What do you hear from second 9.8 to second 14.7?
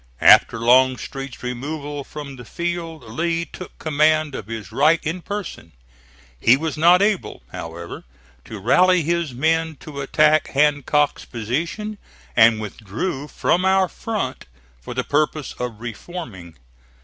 to attack Hancock's position, and withdrew from our front